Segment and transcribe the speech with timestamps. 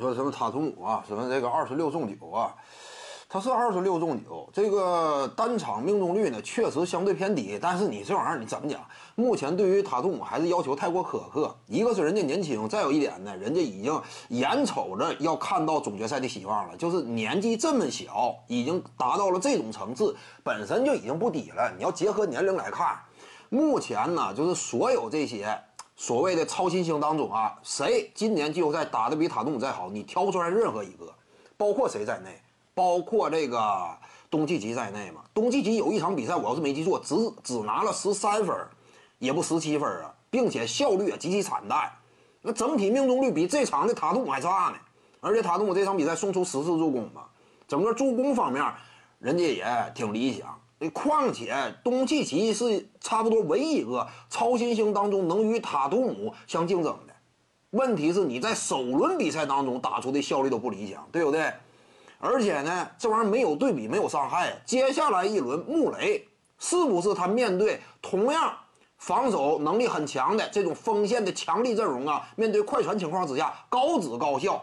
[0.00, 2.54] 说什么塔图姆啊，什么这个二十六中九啊，
[3.28, 7.58] 他是二十六中九，这个单场命中率呢确实相对偏低。
[7.60, 8.80] 但是你这玩意儿你怎么讲？
[9.14, 11.54] 目前对于塔图姆还是要求太过苛刻。
[11.66, 16.76] 一个是人家年轻，再有一点呢，人家已经眼瞅着要看到总决赛的希望了。
[16.76, 21.70] 就是年纪这么小，已经达到了这种层次，本身就已经不低了。
[21.76, 22.98] 你要结合年龄来看，
[23.50, 25.60] 目前呢，就是所有这些。
[26.00, 29.90] 所谓的超新星当中啊，谁今年季后赛打得比塔图姆再好？
[29.90, 31.12] 你挑不出来任何一个，
[31.58, 32.40] 包括谁在内，
[32.74, 33.86] 包括这个
[34.30, 35.20] 东契奇在内嘛？
[35.34, 38.56] 东契奇有一场比赛，我要是没记错，只只拿了十三分，
[39.18, 41.92] 也不十七分啊，并且效率也极其惨淡。
[42.40, 44.78] 那整体命中率比这场的塔图姆还差呢。
[45.20, 47.24] 而且塔图姆这场比赛送出十次助攻嘛，
[47.68, 48.64] 整个助攻方面，
[49.18, 50.58] 人家也挺理想。
[50.88, 57.14] 况且东契奇是差不多唯一一个超新星当中能与塔图姆相竞争的。
[57.70, 61.52] 问题是你在首轮比赛当中打出的效率都不理想，对不对？
[62.18, 64.60] 而且呢，这玩意儿没有对比，没有伤害。
[64.64, 66.26] 接下来一轮，穆雷
[66.58, 68.54] 是不是他面对同样
[68.98, 72.28] 防守能力很强的这种锋线的强力阵容啊？
[72.36, 74.62] 面对快船情况之下，高质高效，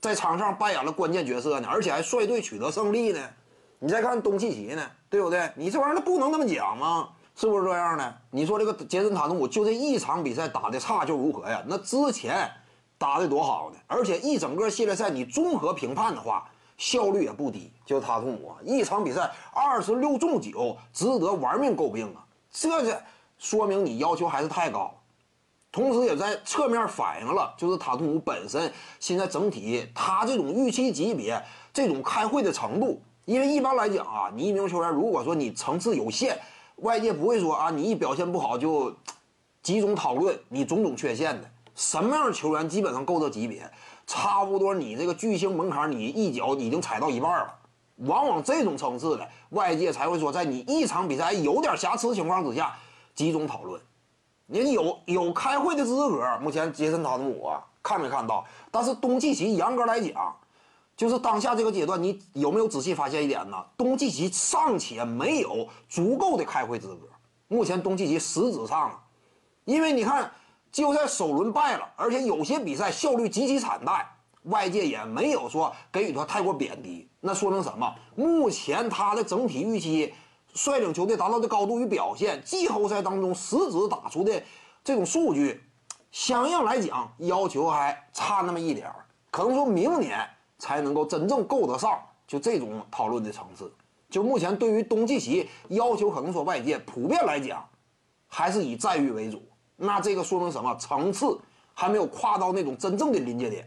[0.00, 1.68] 在场上扮演了关键角色呢？
[1.70, 3.20] 而且还率队取得胜利呢？
[3.78, 5.50] 你再看东契奇呢，对不对？
[5.56, 7.08] 你这玩意儿不能那么讲吗？
[7.34, 8.16] 是不是这样的？
[8.30, 11.62] 你说这个杰森塔图姆就这一场比赛打的差就如何呀？
[11.66, 12.48] 那之前
[12.96, 13.78] 打的多好呢？
[13.86, 17.72] 而且一整个系列赛你综合评判的话，效率也不低。
[17.84, 22.22] 就塔图姆啊，一场比赛二十六中九，值得玩命诟病啊！
[22.52, 23.02] 这这
[23.38, 24.94] 说明你要求还是太高，
[25.72, 33.02] 同时也在侧面反映了就是塔图姆本身现在整体他这种预期级别、这种开会的程度。
[33.30, 36.36] 因为一般来讲啊，你一名球员如果说你层次有限，
[36.78, 38.92] 外界不会说啊，你一表现不好就
[39.62, 41.48] 集中讨论你种种缺陷的。
[41.76, 43.70] 什么样的球员基本上够这级别？
[44.04, 47.54] 差不多你这个巨星门槛，你一脚已经踩到一半了。
[47.98, 52.74] 往往这种层次的外界才会说，在你一场比赛有点瑕疵情况之下
[53.14, 53.80] 集中讨论。
[54.46, 56.36] 你有有开会的资格。
[56.42, 57.48] 目前杰森塔图姆，
[57.80, 58.44] 看没看到？
[58.72, 60.34] 但是东契奇严格来讲。
[61.00, 63.56] 就是当下这个阶段，你有没有仔细发现一点呢？
[63.74, 67.08] 东契奇尚且没有足够的开会资格。
[67.48, 69.02] 目前东契奇实质上，
[69.64, 70.30] 因为你看
[70.70, 74.06] 季后赛首轮败了，而且有些比赛效率极其惨淡，
[74.42, 77.08] 外界也没有说给予他太过贬低。
[77.20, 77.94] 那说明什么？
[78.14, 80.12] 目前他的整体预期，
[80.52, 84.42] 率领球队达到的高度与表现，季后赛当中实质打出的
[84.84, 85.62] 这种数据，
[86.12, 90.28] 相应来讲要求还差那么一点儿，可能说明年。
[90.60, 91.98] 才能够真正够得上
[92.28, 93.72] 就这种讨论的层次。
[94.08, 97.64] 就目前对于东契奇要求，可能说外界普遍来讲，
[98.28, 99.42] 还是以赞誉为主。
[99.76, 100.74] 那这个说明什么？
[100.76, 101.38] 层次
[101.72, 103.66] 还没有跨到那种真正的临界点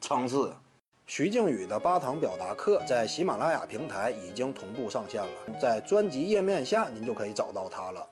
[0.00, 0.52] 层次。
[1.06, 5.28] 徐静宇的八堂表达课在喜马拉雅平台已经同步上线了，
[5.60, 8.06] 在专辑页面下您就可以找到它了。